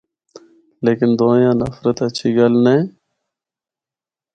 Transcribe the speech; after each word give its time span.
لیکن 0.85 1.09
دوہے 1.19 1.43
آں 1.49 1.55
نفرت 1.61 1.97
اچھی 2.07 2.29
گل 2.37 2.53
نینھ۔ 2.63 2.85